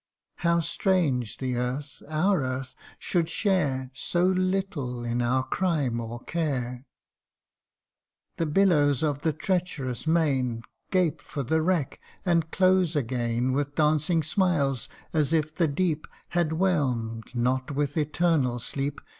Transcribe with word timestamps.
How 0.37 0.61
strange 0.61 1.37
the 1.37 1.57
earth, 1.57 2.01
our 2.09 2.43
earth, 2.43 2.73
should 2.97 3.29
share 3.29 3.91
So 3.93 4.25
little 4.25 5.03
in 5.03 5.21
our 5.21 5.43
crime 5.43 5.99
or 5.99 6.21
care! 6.21 6.87
The 8.37 8.47
billows 8.47 9.03
of 9.03 9.21
the 9.21 9.31
treacherous 9.31 10.07
main 10.07 10.63
Gape 10.89 11.21
for 11.21 11.43
the 11.43 11.61
wreck, 11.61 11.99
and 12.25 12.49
close 12.49 12.95
again 12.95 13.51
With 13.51 13.75
dancing 13.75 14.23
smiles, 14.23 14.89
as 15.13 15.33
if 15.33 15.53
the 15.53 15.67
deep 15.67 16.07
Had 16.29 16.53
whelm 16.53 17.21
'd 17.23 17.35
not 17.35 17.69
with 17.69 17.95
eternal 17.95 18.57
sleep 18.57 18.97
CANTO 19.01 19.05
I. 19.07 19.09